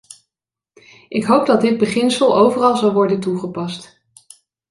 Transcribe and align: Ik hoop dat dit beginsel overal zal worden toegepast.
Ik 1.09 1.23
hoop 1.23 1.45
dat 1.45 1.61
dit 1.61 1.77
beginsel 1.77 2.35
overal 2.37 2.75
zal 2.77 2.93
worden 2.93 3.19
toegepast. 3.19 4.01